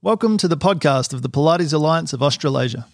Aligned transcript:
Welcome 0.00 0.38
to 0.38 0.46
the 0.46 0.56
podcast 0.56 1.12
of 1.12 1.22
the 1.22 1.28
Pilates 1.28 1.74
Alliance 1.74 2.12
of 2.12 2.22
Australasia. 2.22 2.86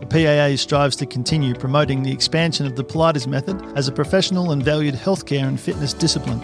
The 0.00 0.06
PAA 0.08 0.56
strives 0.56 0.96
to 0.96 1.04
continue 1.04 1.54
promoting 1.54 2.02
the 2.02 2.10
expansion 2.10 2.64
of 2.64 2.76
the 2.76 2.82
Pilates 2.82 3.26
method 3.26 3.62
as 3.76 3.88
a 3.88 3.92
professional 3.92 4.52
and 4.52 4.62
valued 4.62 4.94
healthcare 4.94 5.46
and 5.46 5.60
fitness 5.60 5.92
discipline. 5.92 6.40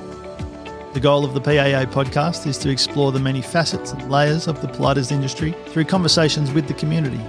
The 0.93 1.01
goal 1.01 1.25
of 1.25 1.33
the 1.33 1.41
PAA 1.41 1.91
podcast 1.91 2.47
is 2.47 2.59
to 2.59 2.69
explore 2.69 3.11
the 3.11 3.21
many 3.21 3.41
facets 3.41 3.93
and 3.93 4.11
layers 4.11 4.47
of 4.47 4.61
the 4.61 4.69
Pilates 4.69 5.11
industry 5.11 5.55
through 5.69 5.87
conversations 5.87 6.53
with 6.53 6.69
the 6.69 6.75
community. 6.75 7.25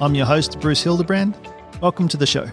I'm 0.00 0.16
your 0.16 0.26
host, 0.26 0.58
Bruce 0.58 0.82
Hildebrand. 0.82 1.38
Welcome 1.80 2.08
to 2.08 2.16
the 2.16 2.26
show. 2.26 2.50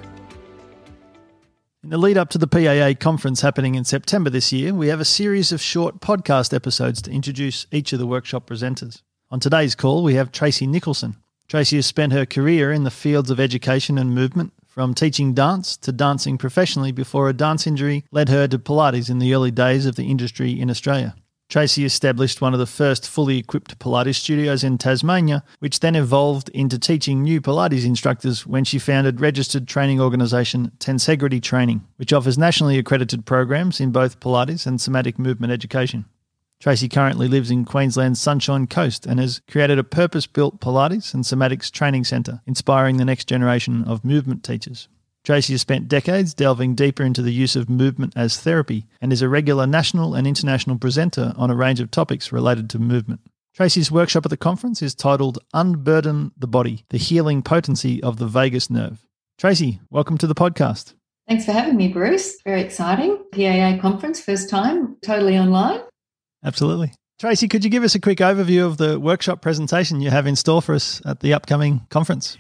In 1.89 1.91
the 1.91 1.97
lead 1.97 2.19
up 2.19 2.29
to 2.29 2.37
the 2.37 2.45
PAA 2.45 2.93
conference 3.03 3.41
happening 3.41 3.73
in 3.73 3.83
September 3.83 4.29
this 4.29 4.51
year, 4.51 4.75
we 4.75 4.89
have 4.89 4.99
a 4.99 5.03
series 5.03 5.51
of 5.51 5.59
short 5.59 6.01
podcast 6.01 6.53
episodes 6.53 7.01
to 7.01 7.11
introduce 7.11 7.65
each 7.71 7.91
of 7.93 7.97
the 7.97 8.05
workshop 8.05 8.47
presenters. 8.47 9.01
On 9.31 9.39
today's 9.39 9.73
call, 9.73 10.03
we 10.03 10.13
have 10.13 10.31
Tracy 10.31 10.67
Nicholson. 10.67 11.15
Tracy 11.47 11.77
has 11.77 11.87
spent 11.87 12.13
her 12.13 12.27
career 12.27 12.71
in 12.71 12.83
the 12.83 12.91
fields 12.91 13.31
of 13.31 13.39
education 13.39 13.97
and 13.97 14.13
movement, 14.13 14.53
from 14.67 14.93
teaching 14.93 15.33
dance 15.33 15.75
to 15.77 15.91
dancing 15.91 16.37
professionally 16.37 16.91
before 16.91 17.27
a 17.27 17.33
dance 17.33 17.65
injury 17.65 18.05
led 18.11 18.29
her 18.29 18.47
to 18.47 18.59
Pilates 18.59 19.09
in 19.09 19.17
the 19.17 19.33
early 19.33 19.49
days 19.49 19.87
of 19.87 19.95
the 19.95 20.11
industry 20.11 20.61
in 20.61 20.69
Australia. 20.69 21.15
Tracy 21.49 21.83
established 21.83 22.41
one 22.41 22.53
of 22.53 22.59
the 22.59 22.67
first 22.67 23.09
fully 23.09 23.39
equipped 23.39 23.79
Pilates 23.79 24.17
studios 24.17 24.63
in 24.63 24.77
Tasmania, 24.77 25.43
which 25.57 25.79
then 25.79 25.95
evolved 25.95 26.49
into 26.49 26.77
teaching 26.77 27.23
new 27.23 27.41
Pilates 27.41 27.85
instructors 27.85 28.45
when 28.45 28.63
she 28.63 28.77
founded 28.77 29.19
registered 29.19 29.67
training 29.67 29.99
organisation 29.99 30.71
Tensegrity 30.77 31.41
Training, 31.41 31.87
which 31.95 32.13
offers 32.13 32.37
nationally 32.37 32.77
accredited 32.77 33.25
programs 33.25 33.81
in 33.81 33.91
both 33.91 34.19
Pilates 34.19 34.67
and 34.67 34.79
somatic 34.79 35.17
movement 35.17 35.51
education. 35.51 36.05
Tracy 36.59 36.87
currently 36.87 37.27
lives 37.27 37.49
in 37.49 37.65
Queensland's 37.65 38.21
Sunshine 38.21 38.67
Coast 38.67 39.07
and 39.07 39.19
has 39.19 39.41
created 39.49 39.79
a 39.79 39.83
purpose 39.83 40.27
built 40.27 40.59
Pilates 40.59 41.15
and 41.15 41.23
somatics 41.23 41.71
training 41.71 42.03
centre, 42.03 42.41
inspiring 42.45 42.97
the 42.97 43.05
next 43.05 43.27
generation 43.27 43.83
of 43.85 44.05
movement 44.05 44.43
teachers. 44.43 44.87
Tracy 45.23 45.53
has 45.53 45.61
spent 45.61 45.87
decades 45.87 46.33
delving 46.33 46.75
deeper 46.75 47.03
into 47.03 47.21
the 47.21 47.33
use 47.33 47.55
of 47.55 47.69
movement 47.69 48.13
as 48.15 48.39
therapy 48.39 48.85
and 49.01 49.11
is 49.11 49.21
a 49.21 49.29
regular 49.29 49.67
national 49.67 50.15
and 50.15 50.25
international 50.25 50.77
presenter 50.77 51.33
on 51.35 51.51
a 51.51 51.55
range 51.55 51.79
of 51.79 51.91
topics 51.91 52.31
related 52.31 52.69
to 52.69 52.79
movement. 52.79 53.19
Tracy's 53.53 53.91
workshop 53.91 54.25
at 54.25 54.29
the 54.29 54.37
conference 54.37 54.81
is 54.81 54.95
titled 54.95 55.39
Unburden 55.53 56.31
the 56.37 56.47
Body 56.47 56.85
The 56.89 56.97
Healing 56.97 57.41
Potency 57.41 58.01
of 58.01 58.17
the 58.17 58.27
Vagus 58.27 58.69
Nerve. 58.69 59.05
Tracy, 59.37 59.79
welcome 59.89 60.17
to 60.17 60.27
the 60.27 60.35
podcast. 60.35 60.93
Thanks 61.27 61.45
for 61.45 61.51
having 61.51 61.75
me, 61.75 61.89
Bruce. 61.89 62.41
Very 62.43 62.61
exciting. 62.61 63.17
PAA 63.33 63.77
conference, 63.81 64.21
first 64.21 64.49
time, 64.49 64.95
totally 65.03 65.37
online. 65.37 65.81
Absolutely. 66.43 66.93
Tracy, 67.19 67.49
could 67.49 67.65
you 67.65 67.69
give 67.69 67.83
us 67.83 67.95
a 67.95 67.99
quick 67.99 68.19
overview 68.19 68.65
of 68.65 68.77
the 68.77 68.97
workshop 68.99 69.41
presentation 69.41 69.99
you 69.99 70.09
have 70.09 70.25
in 70.25 70.37
store 70.37 70.61
for 70.61 70.73
us 70.73 71.01
at 71.05 71.19
the 71.19 71.33
upcoming 71.33 71.85
conference? 71.89 72.37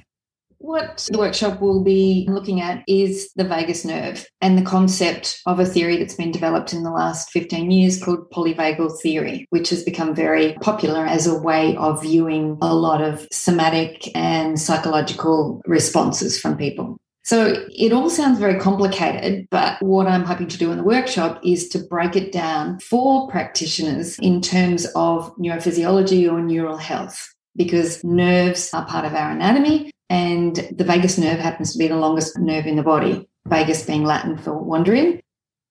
What 0.69 1.09
the 1.11 1.17
workshop 1.17 1.61
will 1.61 1.83
be 1.83 2.27
looking 2.29 2.61
at 2.61 2.83
is 2.87 3.33
the 3.35 3.43
vagus 3.43 3.83
nerve 3.83 4.27
and 4.39 4.55
the 4.55 4.61
concept 4.61 5.41
of 5.47 5.59
a 5.59 5.65
theory 5.65 5.97
that's 5.97 6.13
been 6.13 6.31
developed 6.31 6.73
in 6.73 6.83
the 6.83 6.91
last 6.91 7.31
15 7.31 7.71
years 7.71 7.99
called 7.99 8.29
polyvagal 8.29 9.01
theory, 9.01 9.47
which 9.49 9.71
has 9.71 9.83
become 9.83 10.13
very 10.13 10.53
popular 10.61 11.03
as 11.03 11.25
a 11.25 11.39
way 11.39 11.75
of 11.77 12.03
viewing 12.03 12.59
a 12.61 12.75
lot 12.75 13.01
of 13.01 13.27
somatic 13.31 14.15
and 14.15 14.61
psychological 14.61 15.59
responses 15.65 16.39
from 16.39 16.55
people. 16.55 16.97
So 17.23 17.65
it 17.69 17.91
all 17.91 18.11
sounds 18.11 18.37
very 18.37 18.59
complicated, 18.59 19.47
but 19.49 19.81
what 19.81 20.05
I'm 20.05 20.23
hoping 20.23 20.49
to 20.49 20.57
do 20.59 20.69
in 20.69 20.77
the 20.77 20.83
workshop 20.83 21.41
is 21.43 21.67
to 21.69 21.79
break 21.79 22.15
it 22.15 22.31
down 22.31 22.79
for 22.79 23.27
practitioners 23.27 24.19
in 24.19 24.39
terms 24.39 24.85
of 24.95 25.35
neurophysiology 25.37 26.31
or 26.31 26.43
neural 26.43 26.77
health 26.77 27.33
because 27.55 28.03
nerves 28.03 28.71
are 28.71 28.85
part 28.85 29.05
of 29.05 29.15
our 29.15 29.31
anatomy 29.31 29.91
and 30.09 30.55
the 30.71 30.83
vagus 30.83 31.17
nerve 31.17 31.39
happens 31.39 31.73
to 31.73 31.77
be 31.77 31.87
the 31.87 31.95
longest 31.95 32.37
nerve 32.37 32.65
in 32.65 32.75
the 32.75 32.83
body, 32.83 33.27
vagus 33.47 33.85
being 33.85 34.03
Latin 34.03 34.37
for 34.37 34.57
wandering. 34.57 35.21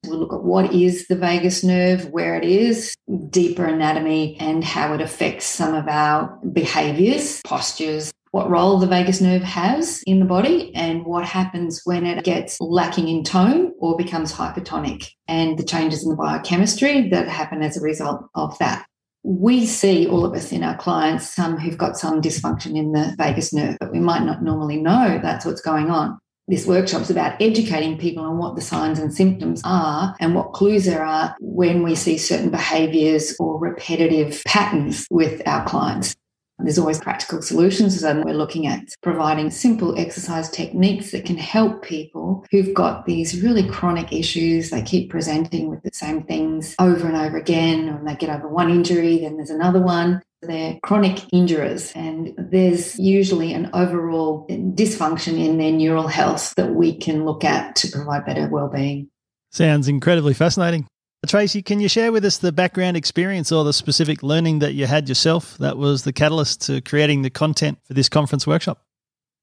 We'll 0.07 0.21
look 0.21 0.33
at 0.33 0.45
what 0.45 0.73
is 0.73 1.09
the 1.09 1.17
vagus 1.17 1.65
nerve, 1.65 2.09
where 2.11 2.37
it 2.37 2.45
is, 2.45 2.95
deeper 3.31 3.67
anatomy, 3.67 4.37
and 4.39 4.63
how 4.63 4.95
it 4.95 5.01
affects 5.01 5.45
some 5.45 5.75
of 5.75 5.89
our 5.89 6.39
behaviors, 6.53 7.43
postures, 7.43 8.13
what 8.31 8.49
role 8.49 8.79
the 8.79 8.87
vagus 8.87 9.21
nerve 9.21 9.43
has 9.43 10.03
in 10.07 10.21
the 10.21 10.25
body, 10.25 10.73
and 10.75 11.05
what 11.05 11.25
happens 11.25 11.81
when 11.85 12.07
it 12.07 12.25
gets 12.25 12.61
lacking 12.61 13.09
in 13.09 13.25
tone 13.25 13.73
or 13.81 13.97
becomes 13.97 14.33
hypertonic, 14.33 15.09
and 15.27 15.59
the 15.59 15.65
changes 15.65 16.05
in 16.05 16.11
the 16.11 16.17
biochemistry 16.17 17.09
that 17.09 17.27
happen 17.27 17.63
as 17.63 17.77
a 17.77 17.81
result 17.81 18.25
of 18.35 18.57
that 18.59 18.87
we 19.29 19.67
see 19.67 20.07
all 20.07 20.25
of 20.25 20.33
us 20.33 20.53
in 20.53 20.65
our 20.65 20.77
clients 20.79 21.29
some 21.29 21.59
who've 21.59 21.77
got 21.77 21.99
some 21.99 22.23
dysfunction 22.23 22.79
in 22.79 22.93
the 22.93 23.15
vagus 23.19 23.53
nerve, 23.53 23.77
but 23.79 23.93
we 23.93 24.01
might 24.01 24.23
not 24.23 24.43
normally 24.43 24.81
know 24.81 25.21
that's 25.23 25.45
what's 25.45 25.61
going 25.61 25.91
on. 25.91 26.19
This 26.49 26.67
workshop's 26.67 27.11
about 27.11 27.41
educating 27.43 27.99
people 27.99 28.25
on 28.25 28.39
what 28.39 28.57
the 28.57 28.63
signs 28.63 28.99
and 28.99 29.13
symptoms 29.13 29.61
are 29.67 30.17
and 30.19 30.35
what 30.35 30.55
clues 30.55 30.87
there 30.87 31.05
are 31.05 31.37
when 31.41 31.83
we 31.83 31.95
see 31.95 32.17
certain 32.17 32.49
behaviors 32.49 33.37
or 33.39 33.59
repetitive 33.59 34.41
patterns 34.47 35.07
with 35.11 35.47
our 35.47 35.63
clients. 35.69 36.17
There's 36.61 36.79
always 36.79 36.99
practical 36.99 37.41
solutions, 37.41 38.03
and 38.03 38.25
we're 38.25 38.35
looking 38.35 38.67
at 38.67 38.95
providing 39.03 39.51
simple 39.51 39.99
exercise 39.99 40.51
techniques 40.51 41.13
that 41.13 41.25
can 41.25 41.37
help 41.37 41.83
people 41.83 42.45
who've 42.51 42.75
got 42.75 43.07
these 43.07 43.43
really 43.43 43.67
chronic 43.69 44.13
issues. 44.13 44.71
They 44.71 44.83
keep 44.83 45.09
presenting 45.09 45.69
with 45.69 45.83
the 45.83 45.91
same 45.93 46.25
things 46.25 46.75
over 46.79 47.07
and 47.07 47.17
over 47.17 47.37
again, 47.37 47.89
and 47.89 48.07
they 48.07 48.17
get 48.17 48.31
over 48.31 48.49
one 48.49 48.71
injury, 48.71 49.19
then 49.19 49.37
there's 49.37 49.51
another 49.51 49.81
one. 49.81 50.21
They're 50.43 50.79
chronic 50.83 51.17
injurers, 51.33 51.93
and 51.97 52.35
there's 52.37 52.99
usually 52.99 53.53
an 53.55 53.71
overall 53.73 54.47
dysfunction 54.49 55.39
in 55.39 55.59
their 55.59 55.73
neural 55.73 56.09
health 56.09 56.55
that 56.57 56.75
we 56.75 56.97
can 56.97 57.25
look 57.25 57.45
at 57.45 57.77
to 57.77 57.89
provide 57.89 58.27
better 58.27 58.49
well-being. 58.49 59.11
Sounds 59.51 59.89
incredibly 59.89 60.35
fascinating. 60.35 60.87
Tracy, 61.27 61.63
can 61.63 61.81
you 61.81 61.89
share 61.89 62.13
with 62.13 62.25
us 62.25 62.39
the 62.39 62.53
background 62.53 62.97
experience 62.97 63.51
or 63.51 63.65
the 63.65 63.73
specific 63.73 64.23
learning 64.23 64.61
that 64.61 64.75
you 64.75 64.87
had 64.87 65.09
yourself 65.09 65.59
that 65.59 65.77
was 65.77 66.05
the 66.05 66.13
catalyst 66.13 66.63
to 66.63 66.81
creating 66.81 67.23
the 67.23 67.31
content 67.31 67.79
for 67.85 67.93
this 67.95 68.09
conference 68.09 68.47
workshop? 68.47 68.85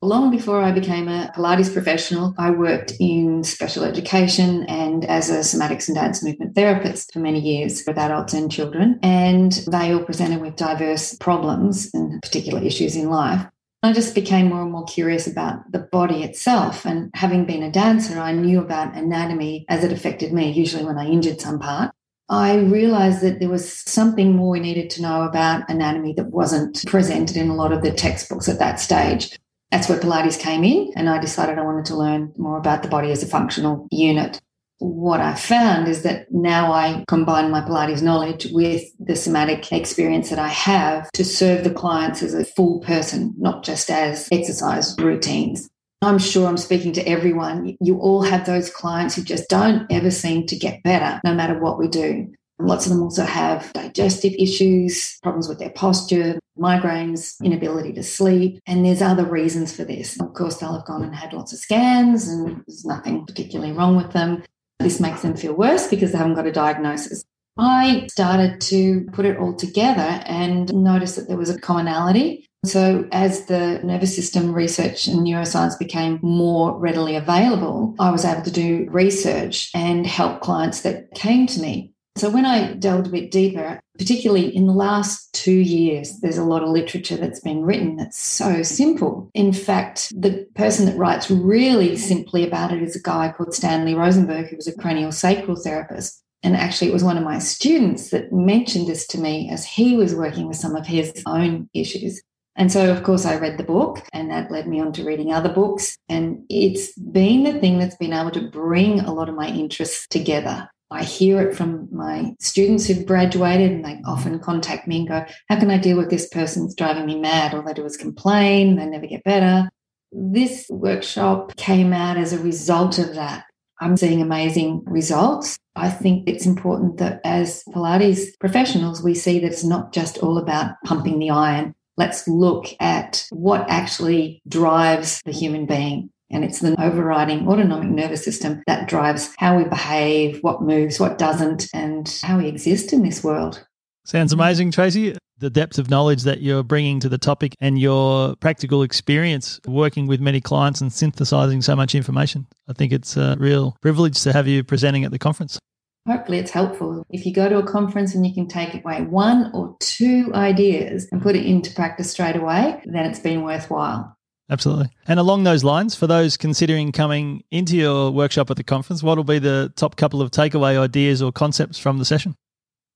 Long 0.01 0.29
before 0.31 0.61
I 0.61 0.71
became 0.71 1.07
a 1.07 1.31
Pilates 1.35 1.71
professional, 1.71 2.33
I 2.37 2.51
worked 2.51 2.93
in 2.99 3.43
special 3.43 3.83
education 3.83 4.63
and 4.67 5.03
as 5.05 5.29
a 5.29 5.39
somatics 5.39 5.87
and 5.87 5.95
dance 5.95 6.23
movement 6.23 6.55
therapist 6.55 7.11
for 7.11 7.19
many 7.19 7.39
years 7.39 7.83
with 7.85 7.97
adults 7.97 8.33
and 8.33 8.51
children. 8.51 8.99
And 9.01 9.51
they 9.71 9.93
all 9.93 10.03
presented 10.03 10.41
with 10.41 10.55
diverse 10.55 11.15
problems 11.15 11.89
and 11.93 12.21
particular 12.21 12.61
issues 12.61 12.95
in 12.95 13.09
life. 13.09 13.45
I 13.85 13.93
just 13.93 14.15
became 14.15 14.49
more 14.49 14.63
and 14.63 14.71
more 14.71 14.85
curious 14.85 15.27
about 15.27 15.71
the 15.71 15.79
body 15.79 16.23
itself. 16.23 16.85
And 16.85 17.11
having 17.13 17.45
been 17.45 17.61
a 17.61 17.71
dancer, 17.71 18.17
I 18.17 18.31
knew 18.31 18.59
about 18.59 18.95
anatomy 18.95 19.63
as 19.69 19.83
it 19.83 19.91
affected 19.91 20.33
me, 20.33 20.51
usually 20.51 20.83
when 20.83 20.97
I 20.97 21.05
injured 21.05 21.39
some 21.39 21.59
part. 21.59 21.91
I 22.27 22.55
realized 22.55 23.21
that 23.21 23.39
there 23.39 23.49
was 23.49 23.71
something 23.71 24.35
more 24.35 24.49
we 24.49 24.59
needed 24.59 24.89
to 24.91 25.03
know 25.03 25.21
about 25.21 25.69
anatomy 25.69 26.13
that 26.13 26.31
wasn't 26.31 26.83
presented 26.87 27.37
in 27.37 27.49
a 27.49 27.55
lot 27.55 27.71
of 27.71 27.83
the 27.83 27.91
textbooks 27.91 28.49
at 28.49 28.57
that 28.57 28.79
stage. 28.79 29.37
That's 29.69 29.87
where 29.87 29.99
Pilates 29.99 30.39
came 30.39 30.63
in, 30.63 30.91
and 30.95 31.07
I 31.07 31.19
decided 31.19 31.59
I 31.59 31.63
wanted 31.63 31.85
to 31.85 31.95
learn 31.95 32.33
more 32.37 32.57
about 32.57 32.81
the 32.81 32.89
body 32.89 33.11
as 33.11 33.21
a 33.21 33.27
functional 33.27 33.87
unit 33.91 34.41
what 34.79 35.21
I 35.21 35.35
found 35.35 35.87
is 35.87 36.03
that 36.03 36.27
now 36.31 36.71
I 36.71 37.03
combine 37.07 37.51
my 37.51 37.61
Pilates 37.61 38.01
knowledge 38.01 38.47
with 38.51 38.83
the 38.99 39.15
somatic 39.15 39.71
experience 39.71 40.29
that 40.29 40.39
I 40.39 40.49
have 40.49 41.09
to 41.13 41.23
serve 41.23 41.63
the 41.63 41.73
clients 41.73 42.21
as 42.21 42.33
a 42.33 42.43
full 42.43 42.79
person, 42.81 43.33
not 43.37 43.63
just 43.63 43.89
as 43.89 44.27
exercise 44.31 44.95
routines. 44.99 45.69
I'm 46.01 46.19
sure 46.19 46.47
I'm 46.47 46.57
speaking 46.57 46.93
to 46.93 47.07
everyone. 47.07 47.77
You 47.79 47.97
all 47.99 48.21
have 48.21 48.45
those 48.45 48.69
clients 48.69 49.15
who 49.15 49.23
just 49.23 49.49
don't 49.49 49.89
ever 49.91 50.11
seem 50.11 50.45
to 50.47 50.55
get 50.55 50.83
better, 50.83 51.19
no 51.23 51.33
matter 51.33 51.57
what 51.57 51.79
we 51.79 51.87
do. 51.87 52.31
Lots 52.59 52.85
of 52.85 52.93
them 52.93 53.01
also 53.01 53.25
have 53.25 53.71
digestive 53.73 54.33
issues, 54.37 55.17
problems 55.23 55.49
with 55.49 55.59
their 55.59 55.71
posture, 55.71 56.39
migraines, 56.57 57.35
inability 57.43 57.91
to 57.93 58.03
sleep, 58.03 58.61
and 58.65 58.85
there's 58.85 59.01
other 59.01 59.25
reasons 59.25 59.75
for 59.75 59.83
this. 59.83 60.19
Of 60.21 60.33
course, 60.33 60.57
they'll 60.57 60.73
have 60.73 60.85
gone 60.85 61.03
and 61.03 61.13
had 61.13 61.33
lots 61.33 61.51
of 61.51 61.59
scans, 61.59 62.29
and 62.29 62.63
there's 62.65 62.85
nothing 62.85 63.25
particularly 63.25 63.73
wrong 63.73 63.97
with 63.97 64.11
them. 64.11 64.43
This 64.79 64.99
makes 64.99 65.21
them 65.21 65.35
feel 65.35 65.53
worse 65.53 65.87
because 65.87 66.11
they 66.11 66.17
haven't 66.17 66.35
got 66.35 66.47
a 66.47 66.51
diagnosis. 66.51 67.25
I 67.57 68.07
started 68.11 68.59
to 68.61 69.07
put 69.13 69.25
it 69.25 69.37
all 69.37 69.53
together 69.53 70.21
and 70.25 70.73
noticed 70.73 71.15
that 71.15 71.27
there 71.27 71.37
was 71.37 71.49
a 71.49 71.59
commonality. 71.59 72.45
So, 72.65 73.07
as 73.11 73.45
the 73.45 73.79
nervous 73.83 74.15
system 74.15 74.51
research 74.51 75.07
and 75.07 75.19
neuroscience 75.19 75.77
became 75.77 76.19
more 76.21 76.77
readily 76.77 77.15
available, 77.15 77.95
I 77.99 78.09
was 78.09 78.25
able 78.25 78.41
to 78.41 78.51
do 78.51 78.87
research 78.89 79.69
and 79.73 80.05
help 80.05 80.41
clients 80.41 80.81
that 80.81 81.13
came 81.13 81.47
to 81.47 81.61
me. 81.61 81.94
So, 82.17 82.29
when 82.29 82.45
I 82.45 82.73
delved 82.73 83.07
a 83.07 83.11
bit 83.11 83.29
deeper, 83.29 83.81
particularly 83.97 84.55
in 84.55 84.67
the 84.67 84.73
last 84.73 85.33
two 85.33 85.51
years, 85.51 86.17
there's 86.21 86.37
a 86.37 86.45
lot 86.45 86.63
of 86.63 86.69
literature 86.69 87.17
that's 87.17 87.41
been 87.41 87.63
written 87.63 87.97
that's 87.97 88.17
so 88.17 88.63
simple. 88.63 89.29
In 89.33 89.51
fact, 89.51 90.13
the 90.15 90.47
person 90.55 90.85
that 90.85 90.97
writes 90.97 91.29
really 91.29 91.97
simply 91.97 92.47
about 92.47 92.71
it 92.71 92.81
is 92.81 92.95
a 92.95 93.01
guy 93.01 93.33
called 93.35 93.53
Stanley 93.53 93.95
Rosenberg, 93.95 94.47
who 94.47 94.55
was 94.55 94.67
a 94.67 94.77
cranial 94.77 95.11
sacral 95.11 95.57
therapist. 95.57 96.23
And 96.41 96.55
actually, 96.55 96.89
it 96.89 96.93
was 96.93 97.03
one 97.03 97.17
of 97.17 97.23
my 97.23 97.39
students 97.39 98.11
that 98.11 98.31
mentioned 98.31 98.87
this 98.87 99.07
to 99.07 99.17
me 99.17 99.49
as 99.49 99.65
he 99.65 99.97
was 99.97 100.15
working 100.15 100.47
with 100.47 100.57
some 100.57 100.75
of 100.75 100.85
his 100.85 101.11
own 101.25 101.69
issues. 101.73 102.21
And 102.55 102.71
so, 102.71 102.93
of 102.93 103.03
course, 103.03 103.25
I 103.25 103.37
read 103.37 103.57
the 103.57 103.63
book, 103.65 104.01
and 104.13 104.31
that 104.31 104.51
led 104.51 104.67
me 104.67 104.79
on 104.79 104.93
to 104.93 105.03
reading 105.03 105.33
other 105.33 105.49
books. 105.49 105.97
And 106.07 106.45
it's 106.49 106.97
been 106.97 107.43
the 107.43 107.59
thing 107.59 107.77
that's 107.77 107.97
been 107.97 108.13
able 108.13 108.31
to 108.31 108.49
bring 108.49 109.01
a 109.01 109.13
lot 109.13 109.27
of 109.27 109.35
my 109.35 109.49
interests 109.49 110.07
together. 110.07 110.69
I 110.91 111.03
hear 111.03 111.41
it 111.41 111.55
from 111.55 111.87
my 111.91 112.33
students 112.39 112.85
who've 112.85 113.05
graduated, 113.05 113.71
and 113.71 113.85
they 113.85 113.99
often 114.05 114.39
contact 114.39 114.87
me 114.87 114.99
and 114.99 115.07
go, 115.07 115.25
How 115.49 115.59
can 115.59 115.71
I 115.71 115.77
deal 115.77 115.97
with 115.97 116.09
this 116.09 116.27
person's 116.29 116.75
driving 116.75 117.05
me 117.05 117.19
mad? 117.19 117.53
All 117.53 117.63
they 117.63 117.73
do 117.73 117.85
is 117.85 117.97
complain, 117.97 118.75
they 118.75 118.85
never 118.85 119.07
get 119.07 119.23
better. 119.23 119.69
This 120.11 120.67
workshop 120.69 121.55
came 121.57 121.91
out 121.91 122.17
as 122.17 122.33
a 122.33 122.39
result 122.39 122.99
of 122.99 123.15
that. 123.15 123.45
I'm 123.81 123.97
seeing 123.97 124.21
amazing 124.21 124.83
results. 124.85 125.57
I 125.75 125.89
think 125.89 126.29
it's 126.29 126.45
important 126.45 126.97
that 126.97 127.19
as 127.25 127.63
Pilates 127.73 128.27
professionals, 128.39 129.03
we 129.03 129.13
see 129.13 129.39
that 129.39 129.51
it's 129.51 129.63
not 129.63 129.91
just 129.91 130.19
all 130.19 130.37
about 130.37 130.75
pumping 130.85 131.19
the 131.19 131.31
iron. 131.31 131.75
Let's 131.97 132.27
look 132.27 132.67
at 132.79 133.25
what 133.31 133.69
actually 133.69 134.41
drives 134.47 135.21
the 135.25 135.31
human 135.31 135.65
being. 135.65 136.11
And 136.31 136.43
it's 136.43 136.59
the 136.59 136.75
overriding 136.81 137.47
autonomic 137.47 137.89
nervous 137.89 138.23
system 138.23 138.63
that 138.67 138.87
drives 138.87 139.33
how 139.37 139.57
we 139.57 139.63
behave, 139.65 140.39
what 140.41 140.61
moves, 140.61 140.99
what 140.99 141.17
doesn't, 141.17 141.67
and 141.73 142.07
how 142.23 142.39
we 142.39 142.47
exist 142.47 142.93
in 142.93 143.03
this 143.03 143.23
world. 143.23 143.65
Sounds 144.05 144.33
amazing, 144.33 144.71
Tracy. 144.71 145.15
The 145.37 145.49
depth 145.49 145.77
of 145.77 145.89
knowledge 145.89 146.23
that 146.23 146.41
you're 146.41 146.63
bringing 146.63 146.99
to 147.01 147.09
the 147.09 147.17
topic 147.17 147.55
and 147.59 147.77
your 147.77 148.35
practical 148.37 148.83
experience 148.83 149.59
working 149.67 150.07
with 150.07 150.21
many 150.21 150.39
clients 150.39 150.79
and 150.79 150.93
synthesizing 150.93 151.61
so 151.61 151.75
much 151.75 151.93
information. 151.93 152.47
I 152.69 152.73
think 152.73 152.93
it's 152.93 153.17
a 153.17 153.35
real 153.37 153.75
privilege 153.81 154.21
to 154.23 154.31
have 154.31 154.47
you 154.47 154.63
presenting 154.63 155.03
at 155.03 155.11
the 155.11 155.19
conference. 155.19 155.59
Hopefully, 156.07 156.37
it's 156.37 156.51
helpful. 156.51 157.03
If 157.09 157.25
you 157.25 157.33
go 157.33 157.49
to 157.49 157.57
a 157.57 157.63
conference 157.63 158.13
and 158.13 158.25
you 158.25 158.33
can 158.33 158.47
take 158.47 158.75
away 158.75 159.01
one 159.01 159.51
or 159.55 159.75
two 159.79 160.31
ideas 160.35 161.07
and 161.11 161.21
put 161.21 161.35
it 161.35 161.45
into 161.45 161.73
practice 161.73 162.11
straight 162.11 162.35
away, 162.35 162.79
then 162.85 163.05
it's 163.05 163.19
been 163.19 163.43
worthwhile. 163.43 164.14
Absolutely. 164.49 164.89
And 165.07 165.19
along 165.19 165.43
those 165.43 165.63
lines, 165.63 165.95
for 165.95 166.07
those 166.07 166.37
considering 166.37 166.91
coming 166.91 167.43
into 167.49 167.75
your 167.75 168.11
workshop 168.11 168.51
at 168.51 168.57
the 168.57 168.63
conference, 168.63 169.01
what 169.01 169.17
will 169.17 169.23
be 169.23 169.39
the 169.39 169.73
top 169.75 169.95
couple 169.95 170.21
of 170.21 170.31
takeaway 170.31 170.79
ideas 170.79 171.21
or 171.21 171.31
concepts 171.31 171.79
from 171.79 171.97
the 171.97 172.05
session? 172.05 172.35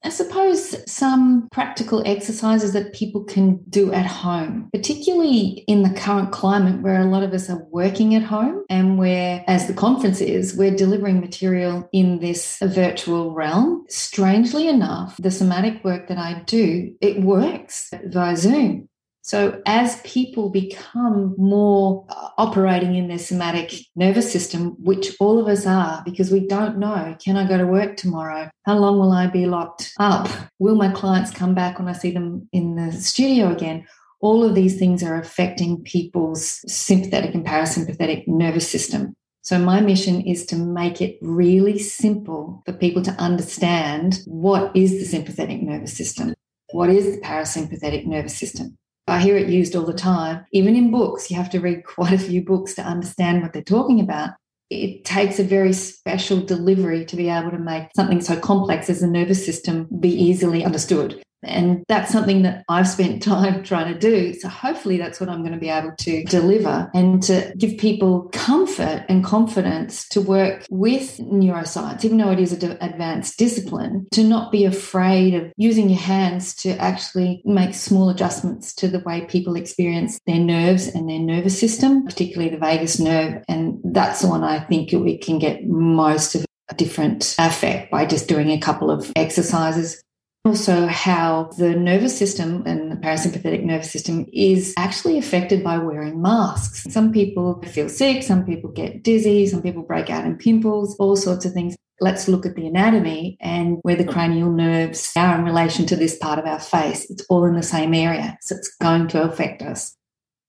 I 0.02 0.10
suppose 0.10 0.78
some 0.90 1.50
practical 1.52 2.02
exercises 2.06 2.72
that 2.72 2.94
people 2.94 3.26
can 3.26 3.60
do 3.70 3.92
at 3.92 4.06
home, 4.06 4.70
particularly 4.72 5.66
in 5.68 5.84
the 5.84 5.90
current 5.90 6.32
climate 6.32 6.82
where 6.82 7.02
a 7.02 7.06
lot 7.06 7.24
of 7.24 7.34
us 7.34 7.50
are 7.50 7.66
working 7.70 8.16
at 8.16 8.24
home 8.24 8.64
and 8.70 8.98
where, 8.98 9.44
as 9.46 9.68
the 9.68 9.74
conference 9.74 10.22
is, 10.22 10.56
we're 10.56 10.74
delivering 10.74 11.20
material 11.20 11.90
in 11.92 12.20
this 12.20 12.60
virtual 12.62 13.34
realm. 13.34 13.84
Strangely 13.90 14.70
enough, 14.70 15.18
the 15.18 15.32
somatic 15.32 15.84
work 15.84 16.08
that 16.08 16.18
I 16.18 16.44
do, 16.46 16.96
it 17.02 17.22
works 17.22 17.92
via 18.06 18.38
Zoom. 18.38 18.88
So, 19.30 19.62
as 19.68 20.02
people 20.02 20.50
become 20.50 21.36
more 21.38 22.04
uh, 22.10 22.30
operating 22.40 22.96
in 22.96 23.10
their 23.10 23.20
somatic 23.20 23.76
nervous 23.96 24.32
system, 24.32 24.76
which 24.84 25.16
all 25.20 25.40
of 25.40 25.48
us 25.48 25.68
are, 25.68 26.02
because 26.04 26.32
we 26.32 26.48
don't 26.48 26.80
know 26.80 27.16
can 27.24 27.38
I 27.38 27.48
go 27.48 27.60
to 27.60 27.68
work 27.68 27.96
tomorrow? 27.96 28.50
How 28.66 28.80
long 28.80 28.98
will 28.98 29.12
I 29.12 29.28
be 29.28 29.46
locked 29.46 29.94
up? 30.00 30.28
Will 30.58 30.74
my 30.74 30.92
clients 30.92 31.30
come 31.30 31.54
back 31.54 31.78
when 31.78 31.88
I 31.88 31.94
see 31.94 32.10
them 32.10 32.50
in 32.52 32.76
the 32.76 32.92
studio 32.92 33.52
again? 33.52 33.86
All 34.20 34.44
of 34.44 34.56
these 34.56 34.80
things 34.80 35.04
are 35.04 35.20
affecting 35.20 35.84
people's 35.84 36.66
sympathetic 36.66 37.36
and 37.36 37.46
parasympathetic 37.46 38.28
nervous 38.28 38.68
system. 38.68 39.14
So, 39.44 39.60
my 39.60 39.80
mission 39.80 40.22
is 40.22 40.44
to 40.48 40.56
make 40.56 41.04
it 41.04 41.20
really 41.22 41.78
simple 41.78 42.64
for 42.66 42.74
people 42.74 43.04
to 43.04 43.12
understand 43.22 44.22
what 44.26 44.76
is 44.76 44.94
the 44.94 45.06
sympathetic 45.06 45.62
nervous 45.62 45.96
system? 45.96 46.34
What 46.72 46.90
is 46.90 47.16
the 47.16 47.22
parasympathetic 47.22 48.08
nervous 48.08 48.36
system? 48.36 48.79
I 49.10 49.20
hear 49.20 49.38
it 49.38 49.50
used 49.50 49.76
all 49.76 49.86
the 49.86 49.94
time. 49.94 50.46
Even 50.52 50.76
in 50.76 50.92
books, 50.92 51.30
you 51.30 51.38
have 51.38 51.50
to 51.52 51.60
read 51.60 51.86
quite 51.86 52.14
a 52.14 52.18
few 52.18 52.44
books 52.44 52.76
to 52.76 52.84
understand 52.84 53.42
what 53.42 53.54
they're 53.54 53.62
talking 53.64 54.00
about. 54.00 54.32
It 54.70 55.04
takes 55.04 55.40
a 55.40 55.44
very 55.44 55.74
special 55.74 56.40
delivery 56.42 57.04
to 57.06 57.16
be 57.16 57.30
able 57.30 57.52
to 57.52 57.58
make 57.58 57.88
something 57.96 58.22
so 58.22 58.40
complex 58.40 58.90
as 58.90 59.00
the 59.00 59.08
nervous 59.08 59.44
system 59.44 59.88
be 60.00 60.10
easily 60.10 60.64
understood. 60.64 61.22
And 61.44 61.84
that's 61.88 62.12
something 62.12 62.44
that 62.44 62.64
I've 62.70 62.88
spent 62.88 63.22
time 63.24 63.64
trying 63.64 63.94
to 63.94 64.00
do. 64.00 64.34
So 64.34 64.50
hopefully 64.50 64.98
that's 64.98 65.20
what 65.20 65.30
I'm 65.30 65.40
going 65.40 65.54
to 65.54 65.60
be 65.60 65.70
able 65.70 65.94
to 65.98 66.24
deliver 66.26 66.90
and 66.94 67.22
to 67.24 67.54
give 67.58 67.78
people 67.78 68.30
comfort 68.34 69.06
and 69.10 69.24
confidence 69.24 70.08
to 70.10 70.22
work 70.22 70.66
with 70.70 71.18
neuroscience, 71.18 72.04
even 72.04 72.18
though 72.18 72.32
it 72.32 72.40
is 72.40 72.52
an 72.52 72.78
advanced 72.82 73.38
discipline, 73.38 74.08
to 74.12 74.24
not 74.24 74.52
be 74.52 74.66
afraid 74.66 75.34
of 75.34 75.52
using 75.58 75.90
your 75.90 76.00
hands 76.00 76.54
to 76.56 76.72
actually 76.78 77.42
make 77.46 77.74
small 77.74 78.10
adjustments 78.10 78.74
to 78.76 78.88
the 78.88 79.00
way 79.00 79.22
people 79.26 79.56
experience 79.56 80.20
their 80.26 80.40
nerves 80.40 80.88
and 80.88 81.10
their 81.10 81.20
nervous 81.20 81.60
system, 81.60 82.06
particularly 82.06 82.50
the 82.50 82.58
vagus 82.60 83.00
nerve. 83.00 83.44
And 83.48 83.80
that's 83.84 84.22
the 84.22 84.28
one 84.28 84.44
I 84.44 84.60
think 84.60 84.92
we 84.92 85.18
can 85.18 85.40
get 85.40 85.66
most 85.66 86.36
of 86.36 86.46
a 86.70 86.76
different 86.76 87.36
effect 87.40 87.92
by 87.92 88.06
just 88.06 88.28
doing 88.28 88.52
a 88.52 88.60
couple 88.60 88.92
of 88.92 89.12
exercises 89.16 90.04
also 90.46 90.88
how 90.88 91.50
the 91.58 91.76
nervous 91.76 92.18
system 92.18 92.64
and 92.66 92.92
the 92.92 92.96
parasympathetic 92.96 93.64
nervous 93.64 93.92
system 93.92 94.26
is 94.32 94.74
actually 94.78 95.18
affected 95.18 95.64
by 95.64 95.78
wearing 95.78 96.22
masks. 96.22 96.86
Some 96.90 97.12
people 97.12 97.62
feel 97.64 97.90
sick, 97.90 98.24
some 98.24 98.46
people 98.46 98.72
get 98.72 99.04
dizzy, 99.04 99.48
some 99.48 99.62
people 99.62 99.84
break 99.84 100.10
out 100.10 100.26
in 100.26 100.38
pimples, 100.38 100.96
all 100.98 101.16
sorts 101.16 101.46
of 101.46 101.54
things. 101.54 101.76
Let's 102.02 102.30
look 102.30 102.46
at 102.46 102.56
the 102.56 102.66
anatomy 102.66 103.38
and 103.42 103.80
where 103.82 103.98
the 103.98 104.06
cranial 104.06 104.52
nerves 104.52 105.12
are 105.18 105.38
in 105.38 105.44
relation 105.44 105.86
to 105.88 105.98
this 105.98 106.18
part 106.18 106.40
of 106.40 106.46
our 106.46 106.60
face. 106.60 107.10
It's 107.10 107.26
all 107.30 107.44
in 107.46 107.56
the 107.56 107.64
same 107.64 107.94
area, 107.94 108.38
so 108.42 108.56
it's 108.56 108.74
going 108.78 109.10
to 109.10 109.24
affect 109.24 109.62
us. 109.62 109.98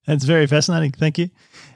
That's 0.07 0.25
very 0.25 0.47
fascinating. 0.47 0.93
Thank 0.93 1.19
you. 1.19 1.31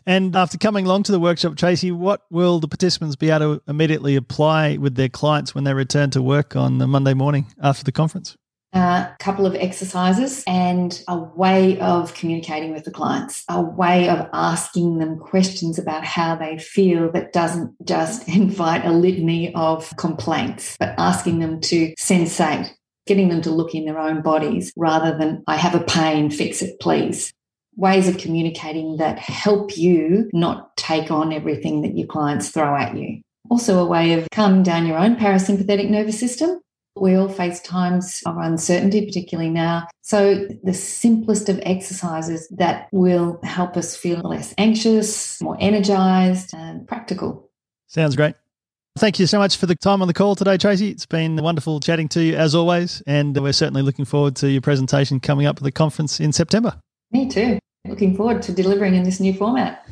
And 0.06 0.34
after 0.34 0.58
coming 0.58 0.86
along 0.86 1.04
to 1.04 1.12
the 1.12 1.20
workshop, 1.20 1.56
Tracy, 1.56 1.90
what 1.90 2.22
will 2.30 2.60
the 2.60 2.68
participants 2.68 3.16
be 3.16 3.30
able 3.30 3.56
to 3.56 3.62
immediately 3.68 4.16
apply 4.16 4.76
with 4.76 4.96
their 4.96 5.08
clients 5.08 5.54
when 5.54 5.64
they 5.64 5.74
return 5.74 6.10
to 6.10 6.22
work 6.22 6.56
on 6.56 6.78
the 6.78 6.86
Monday 6.86 7.14
morning 7.14 7.46
after 7.62 7.84
the 7.84 7.92
conference? 7.92 8.36
A 8.72 9.14
couple 9.20 9.46
of 9.46 9.54
exercises 9.54 10.42
and 10.48 11.00
a 11.06 11.16
way 11.16 11.78
of 11.78 12.12
communicating 12.14 12.72
with 12.72 12.84
the 12.84 12.90
clients, 12.90 13.44
a 13.48 13.62
way 13.62 14.08
of 14.08 14.28
asking 14.32 14.98
them 14.98 15.16
questions 15.16 15.78
about 15.78 16.04
how 16.04 16.34
they 16.34 16.58
feel 16.58 17.12
that 17.12 17.32
doesn't 17.32 17.72
just 17.86 18.28
invite 18.36 18.84
a 18.84 18.90
litany 18.90 19.54
of 19.54 19.96
complaints, 19.96 20.76
but 20.80 20.94
asking 20.98 21.38
them 21.38 21.60
to 21.60 21.94
sensate, 22.00 22.68
getting 23.06 23.28
them 23.28 23.42
to 23.42 23.50
look 23.50 23.76
in 23.76 23.84
their 23.84 23.98
own 23.98 24.22
bodies 24.22 24.72
rather 24.76 25.16
than, 25.16 25.44
I 25.46 25.56
have 25.56 25.76
a 25.76 25.84
pain, 25.84 26.30
fix 26.30 26.60
it, 26.60 26.80
please 26.80 27.32
ways 27.76 28.08
of 28.08 28.18
communicating 28.18 28.96
that 28.98 29.18
help 29.18 29.76
you 29.76 30.30
not 30.32 30.76
take 30.76 31.10
on 31.10 31.32
everything 31.32 31.82
that 31.82 31.96
your 31.96 32.06
clients 32.06 32.50
throw 32.50 32.74
at 32.76 32.96
you. 32.96 33.20
Also, 33.50 33.78
a 33.78 33.86
way 33.86 34.14
of 34.14 34.26
calming 34.30 34.62
down 34.62 34.86
your 34.86 34.98
own 34.98 35.16
parasympathetic 35.16 35.90
nervous 35.90 36.18
system. 36.18 36.60
We 36.96 37.16
all 37.16 37.28
face 37.28 37.60
times 37.60 38.22
of 38.24 38.38
uncertainty, 38.38 39.04
particularly 39.04 39.50
now. 39.50 39.88
So, 40.02 40.46
the 40.62 40.72
simplest 40.72 41.48
of 41.48 41.60
exercises 41.64 42.48
that 42.50 42.88
will 42.92 43.40
help 43.42 43.76
us 43.76 43.96
feel 43.96 44.20
less 44.20 44.54
anxious, 44.56 45.42
more 45.42 45.56
energized, 45.58 46.54
and 46.54 46.86
practical. 46.86 47.50
Sounds 47.88 48.16
great. 48.16 48.36
Thank 48.96 49.18
you 49.18 49.26
so 49.26 49.38
much 49.38 49.56
for 49.56 49.66
the 49.66 49.74
time 49.74 50.02
on 50.02 50.08
the 50.08 50.14
call 50.14 50.36
today, 50.36 50.56
Tracy. 50.56 50.90
It's 50.90 51.04
been 51.04 51.36
wonderful 51.36 51.80
chatting 51.80 52.08
to 52.10 52.22
you 52.22 52.36
as 52.36 52.54
always, 52.54 53.02
and 53.08 53.36
we're 53.36 53.52
certainly 53.52 53.82
looking 53.82 54.04
forward 54.04 54.36
to 54.36 54.48
your 54.48 54.62
presentation 54.62 55.18
coming 55.18 55.46
up 55.46 55.56
at 55.56 55.64
the 55.64 55.72
conference 55.72 56.20
in 56.20 56.32
September. 56.32 56.78
Me 57.10 57.28
too. 57.28 57.58
Looking 57.86 58.16
forward 58.16 58.40
to 58.42 58.52
delivering 58.52 58.94
in 58.94 59.02
this 59.02 59.20
new 59.20 59.34
format. 59.34 59.86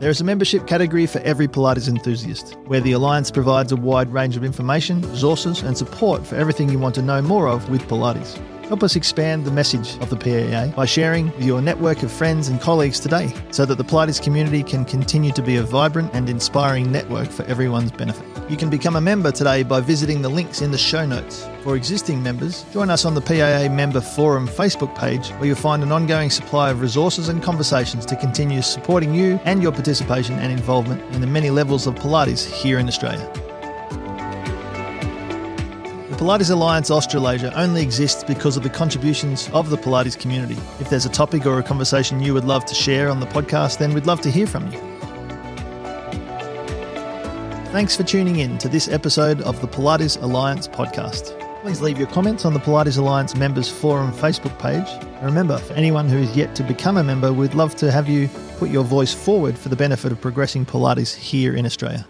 There 0.00 0.10
is 0.10 0.20
a 0.20 0.24
membership 0.24 0.66
category 0.66 1.06
for 1.06 1.20
every 1.20 1.46
Pilates 1.46 1.86
enthusiast, 1.86 2.56
where 2.64 2.80
the 2.80 2.90
Alliance 2.90 3.30
provides 3.30 3.70
a 3.70 3.76
wide 3.76 4.12
range 4.12 4.36
of 4.36 4.42
information, 4.42 5.02
resources, 5.02 5.62
and 5.62 5.78
support 5.78 6.26
for 6.26 6.34
everything 6.34 6.70
you 6.70 6.80
want 6.80 6.96
to 6.96 7.02
know 7.02 7.22
more 7.22 7.46
of 7.46 7.70
with 7.70 7.82
Pilates. 7.82 8.36
Help 8.70 8.84
us 8.84 8.94
expand 8.94 9.44
the 9.44 9.50
message 9.50 9.96
of 9.96 10.10
the 10.10 10.16
PAA 10.16 10.72
by 10.76 10.84
sharing 10.84 11.26
with 11.32 11.42
your 11.44 11.60
network 11.60 12.04
of 12.04 12.12
friends 12.12 12.46
and 12.46 12.60
colleagues 12.60 13.00
today 13.00 13.34
so 13.50 13.66
that 13.66 13.74
the 13.78 13.82
Pilates 13.82 14.22
community 14.22 14.62
can 14.62 14.84
continue 14.84 15.32
to 15.32 15.42
be 15.42 15.56
a 15.56 15.62
vibrant 15.64 16.08
and 16.14 16.30
inspiring 16.30 16.92
network 16.92 17.28
for 17.30 17.42
everyone's 17.46 17.90
benefit. 17.90 18.24
You 18.48 18.56
can 18.56 18.70
become 18.70 18.94
a 18.94 19.00
member 19.00 19.32
today 19.32 19.64
by 19.64 19.80
visiting 19.80 20.22
the 20.22 20.28
links 20.28 20.62
in 20.62 20.70
the 20.70 20.78
show 20.78 21.04
notes. 21.04 21.48
For 21.64 21.74
existing 21.74 22.22
members, 22.22 22.62
join 22.72 22.90
us 22.90 23.04
on 23.04 23.14
the 23.14 23.20
PAA 23.20 23.74
Member 23.74 24.00
Forum 24.00 24.46
Facebook 24.46 24.96
page 24.96 25.30
where 25.30 25.46
you'll 25.46 25.56
find 25.56 25.82
an 25.82 25.90
ongoing 25.90 26.30
supply 26.30 26.70
of 26.70 26.80
resources 26.80 27.28
and 27.28 27.42
conversations 27.42 28.06
to 28.06 28.14
continue 28.14 28.62
supporting 28.62 29.12
you 29.12 29.40
and 29.46 29.60
your 29.60 29.72
participation 29.72 30.38
and 30.38 30.52
involvement 30.52 31.02
in 31.12 31.20
the 31.20 31.26
many 31.26 31.50
levels 31.50 31.88
of 31.88 31.96
Pilates 31.96 32.48
here 32.48 32.78
in 32.78 32.86
Australia. 32.86 33.49
Pilates 36.20 36.50
Alliance 36.50 36.90
Australasia 36.90 37.50
only 37.58 37.80
exists 37.80 38.22
because 38.24 38.58
of 38.58 38.62
the 38.62 38.68
contributions 38.68 39.48
of 39.54 39.70
the 39.70 39.78
Pilates 39.78 40.20
community. 40.20 40.58
If 40.78 40.90
there's 40.90 41.06
a 41.06 41.08
topic 41.08 41.46
or 41.46 41.58
a 41.58 41.62
conversation 41.62 42.20
you 42.20 42.34
would 42.34 42.44
love 42.44 42.66
to 42.66 42.74
share 42.74 43.08
on 43.08 43.20
the 43.20 43.26
podcast, 43.26 43.78
then 43.78 43.94
we'd 43.94 44.04
love 44.04 44.20
to 44.20 44.30
hear 44.30 44.46
from 44.46 44.70
you. 44.70 44.78
Thanks 47.72 47.96
for 47.96 48.02
tuning 48.02 48.40
in 48.40 48.58
to 48.58 48.68
this 48.68 48.86
episode 48.86 49.40
of 49.40 49.62
the 49.62 49.66
Pilates 49.66 50.22
Alliance 50.22 50.68
podcast. 50.68 51.40
Please 51.62 51.80
leave 51.80 51.96
your 51.96 52.08
comments 52.08 52.44
on 52.44 52.52
the 52.52 52.60
Pilates 52.60 52.98
Alliance 52.98 53.34
Members 53.34 53.70
Forum 53.70 54.12
Facebook 54.12 54.58
page. 54.58 54.88
And 54.90 55.24
remember, 55.24 55.56
for 55.56 55.72
anyone 55.72 56.06
who 56.06 56.18
is 56.18 56.36
yet 56.36 56.54
to 56.56 56.62
become 56.62 56.98
a 56.98 57.02
member, 57.02 57.32
we'd 57.32 57.54
love 57.54 57.76
to 57.76 57.90
have 57.90 58.10
you 58.10 58.28
put 58.58 58.68
your 58.68 58.84
voice 58.84 59.14
forward 59.14 59.56
for 59.56 59.70
the 59.70 59.76
benefit 59.76 60.12
of 60.12 60.20
progressing 60.20 60.66
Pilates 60.66 61.14
here 61.14 61.56
in 61.56 61.64
Australia. 61.64 62.06